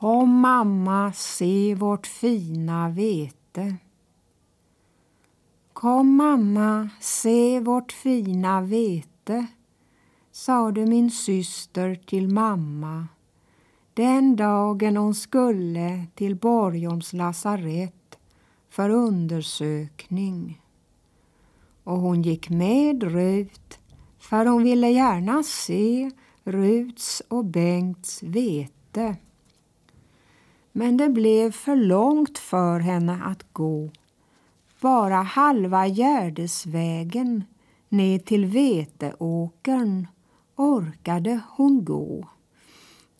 [0.00, 3.76] Kom mamma, se vårt fina vete.
[5.72, 9.46] Kom mamma, se vårt fina vete,
[10.32, 13.06] sade min syster till mamma
[13.98, 18.18] den dagen hon skulle till Borgholms lasarett
[18.68, 20.62] för undersökning.
[21.84, 23.78] Och hon gick med Rut
[24.18, 26.10] för hon ville gärna se
[26.44, 29.16] Ruts och Bengts vete.
[30.78, 33.90] Men det blev för långt för henne att gå.
[34.80, 37.44] Bara halva Gärdesvägen
[37.88, 40.06] ner till veteåkern
[40.56, 42.28] orkade hon gå.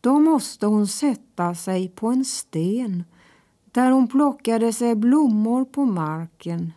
[0.00, 3.04] Då måste hon sätta sig på en sten
[3.64, 6.72] där hon plockade sig blommor på marken.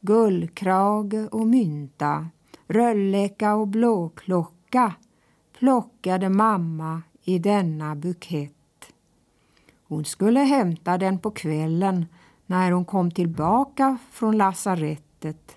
[0.00, 2.26] Guldkrage och mynta,
[2.66, 4.92] rölleka och blåklocka
[5.58, 8.61] plockade mamma i denna bukett.
[9.92, 12.06] Hon skulle hämta den på kvällen
[12.46, 15.56] när hon kom tillbaka från lasarettet.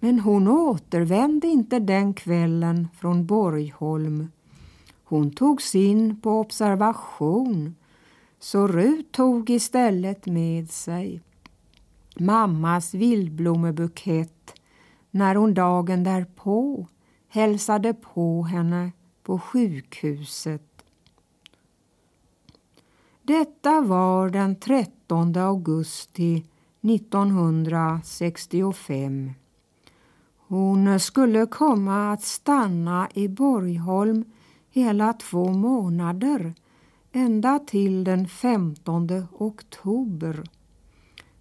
[0.00, 4.28] Men hon återvände inte den kvällen från Borgholm.
[5.04, 7.74] Hon togs in på observation
[8.38, 11.20] så Rut tog istället med sig
[12.18, 14.54] mammas vildblommebukett
[15.10, 16.86] när hon dagen därpå
[17.28, 20.69] hälsade på henne på sjukhuset.
[23.30, 26.44] Detta var den 13 augusti
[26.82, 29.30] 1965.
[30.36, 34.24] Hon skulle komma att stanna i Borgholm
[34.70, 36.54] hela två månader
[37.12, 40.42] ända till den 15 oktober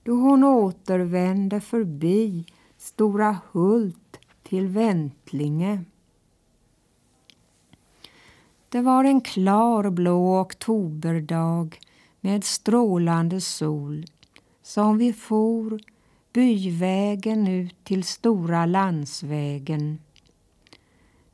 [0.04, 2.46] då hon återvände förbi
[2.78, 5.86] Stora Hult till Väntlinge.
[8.72, 11.80] Det var en klar blå oktoberdag
[12.22, 14.06] med strålande sol
[14.62, 15.80] som vi for
[16.34, 20.00] byvägen ut till Stora landsvägen.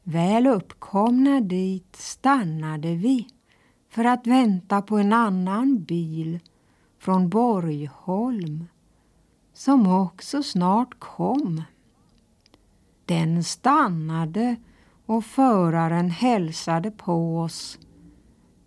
[0.04, 3.28] Väl uppkomna dit stannade vi
[3.90, 6.40] för att vänta på en annan bil
[7.00, 8.66] från Borgholm
[9.54, 11.64] som också snart kom.
[13.06, 14.56] Den stannade
[15.06, 17.80] och föraren hälsade på oss.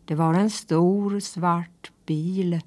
[0.04, 2.60] Det var en stor svart bil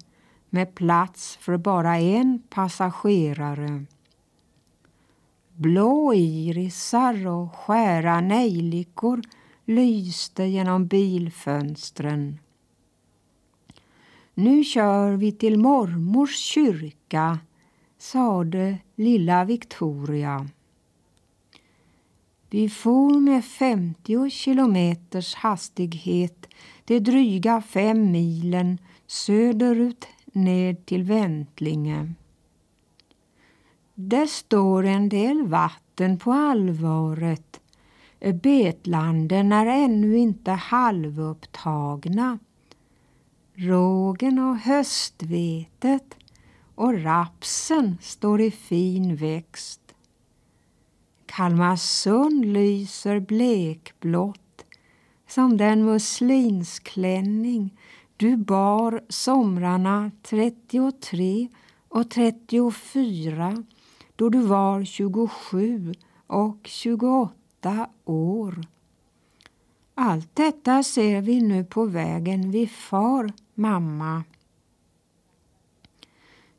[0.50, 3.84] med plats för bara en passagerare.
[5.54, 9.22] Blå irisar och skära nejlikor
[9.64, 12.38] lyste genom bilfönstren.
[14.34, 17.38] Nu kör vi till mormors kyrka,
[17.98, 20.46] sade lilla Victoria.
[22.52, 26.46] Vi for med 50 kilometers hastighet
[26.84, 32.12] de dryga fem milen söderut ned till Väntlinge.
[33.94, 37.60] Det står en del vatten på allvaret.
[38.42, 42.38] Betlanden är ännu inte halvupptagna.
[43.54, 46.14] Rågen och höstvetet
[46.74, 49.81] och rapsen står i fin växt.
[51.36, 54.64] Kalmarsund lyser blekblått
[55.28, 57.78] som den muslinsklänning
[58.16, 61.48] du bar somrarna 33
[61.88, 63.64] och 34
[64.16, 65.94] då du var 27
[66.26, 68.60] och 28 år.
[69.94, 74.24] Allt detta ser vi nu på vägen vi far, mamma.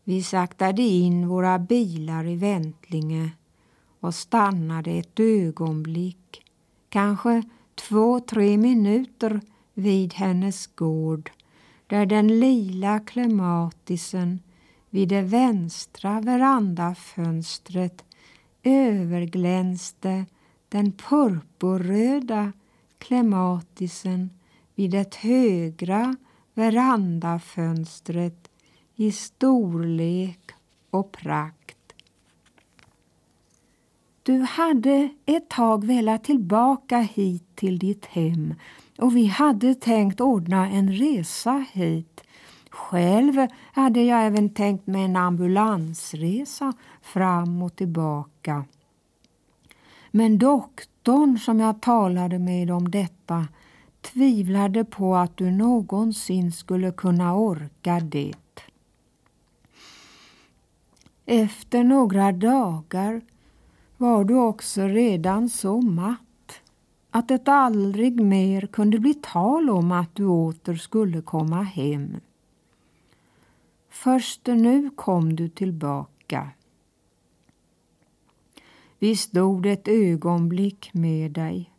[0.04, 3.32] Vi saktade in våra bilar i Väntlinge
[4.04, 6.44] och stannade ett ögonblick,
[6.90, 7.44] kanske
[7.76, 9.42] två, tre minuter
[9.74, 11.32] vid hennes gård
[11.88, 14.40] där den lila klematisen
[14.90, 18.04] vid det vänstra verandafönstret
[18.64, 20.26] överglänste
[20.70, 22.52] den purpurröda
[22.98, 24.30] klematisen
[24.76, 26.16] vid det högra
[26.54, 28.50] verandafönstret
[28.96, 30.52] i storlek
[30.90, 31.78] och prakt.
[34.26, 38.54] Du hade ett tag velat tillbaka hit till ditt hem
[38.98, 42.24] och vi hade tänkt ordna en resa hit.
[42.70, 48.66] Själv hade jag även tänkt mig en ambulansresa fram och tillbaka.
[50.12, 53.48] Men doktorn som jag talade med om detta
[54.02, 58.34] tvivlade på att du någonsin skulle kunna orka det.
[61.26, 63.22] Efter några dagar
[63.98, 66.20] var du också redan så matt
[67.12, 72.18] att det aldrig mer kunde bli tal om att du åter skulle komma hem.
[73.90, 76.50] Först nu kom du tillbaka.
[79.00, 81.72] Vi stod ett ögonblick med dig,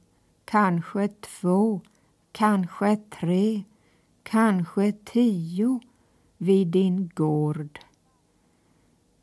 [0.44, 1.80] kanske två,
[2.32, 3.62] kanske tre,
[4.22, 5.80] kanske tio
[6.38, 7.78] vid din gård.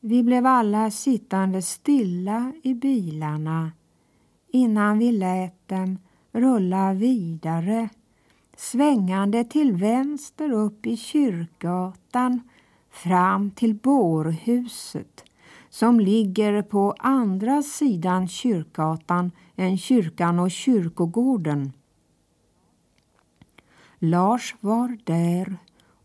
[0.04, 3.72] Vi blev alla sittande stilla i bilarna
[4.48, 5.98] innan vi lät dem
[6.32, 7.90] rulla vidare
[8.58, 12.42] svängande till vänster upp i kyrkgatan
[12.90, 15.24] fram till bårhuset
[15.70, 21.74] som ligger på andra sidan kyrkgatan än kyrkan och kyrkogården.
[24.00, 25.56] Lars var där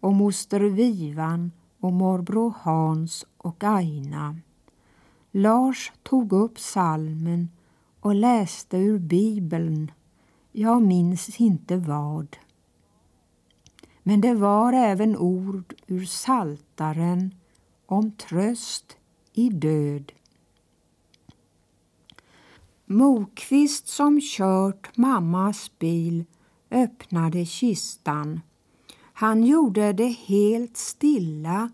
[0.00, 1.50] och moster Vivan
[1.86, 4.36] och morbror Hans och Aina.
[5.30, 7.48] Lars tog upp salmen
[8.00, 9.90] och läste ur Bibeln.
[10.52, 12.36] Jag minns inte vad.
[14.02, 17.34] Men det var även ord ur Saltaren
[17.86, 18.96] om tröst
[19.32, 20.12] i död.
[22.84, 26.24] Mokvist som kört mammas bil
[26.70, 28.40] öppnade kistan.
[29.18, 31.70] Han gjorde det helt stilla,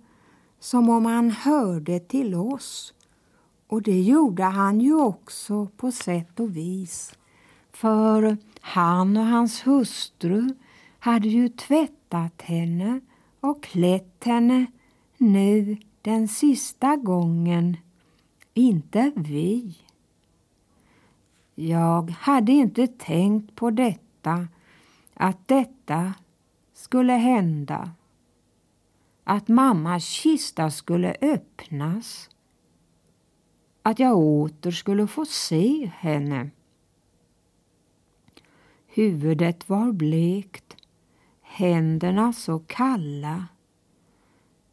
[0.61, 2.95] som om han hörde till oss.
[3.67, 7.15] Och det gjorde han ju också på sätt och vis.
[7.73, 10.55] För han och hans hustru
[10.99, 13.01] hade ju tvättat henne
[13.41, 14.67] och klätt henne
[15.19, 17.77] nu den sista gången.
[18.55, 19.77] Inte vi.
[21.55, 24.49] Jag hade inte tänkt på detta,
[25.15, 26.15] att detta
[26.83, 27.91] skulle hända.
[29.25, 32.31] Att mammas kista skulle öppnas.
[33.83, 36.51] Att jag åter skulle få se henne.
[38.87, 40.77] Huvudet var blekt,
[41.43, 43.47] händerna så kalla.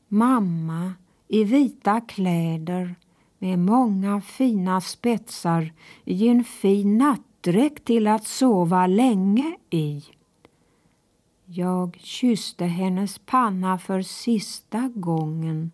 [0.08, 0.94] Mamma
[1.28, 2.96] i vita kläder
[3.38, 5.74] med många fina spetsar
[6.06, 10.04] i en fin nattdräkt till att sova länge i.
[11.52, 15.72] Jag kysste hennes panna för sista gången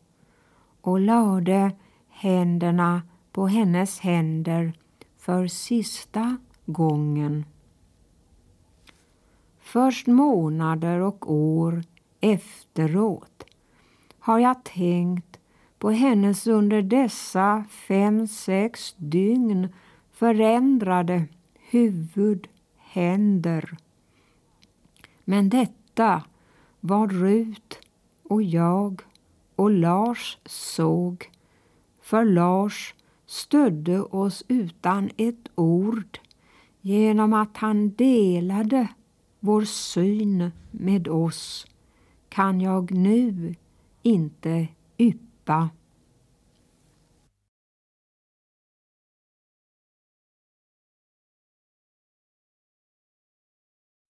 [0.82, 1.72] och lade
[2.10, 3.02] händerna
[3.32, 4.74] på hennes händer
[5.18, 7.46] för sista gången.
[9.60, 11.84] Först månader och år
[12.22, 13.44] efteråt
[14.20, 15.40] har jag tänkt
[15.80, 19.68] på hennes under dessa fem, sex dygn
[20.12, 21.28] förändrade
[21.70, 23.78] huvud, händer.
[25.26, 26.24] Men detta
[26.80, 27.80] var Rut
[28.24, 29.02] och jag
[29.56, 31.32] och Lars såg,
[32.02, 32.94] för Lars
[33.26, 36.20] stödde oss utan ett ord
[36.82, 38.88] genom att han delade
[39.40, 41.68] vår syn med oss.
[42.30, 43.56] Kan jag nu
[44.02, 44.68] inte
[44.98, 45.70] yppa